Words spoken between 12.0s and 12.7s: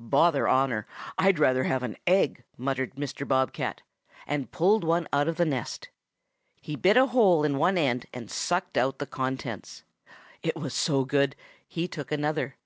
another.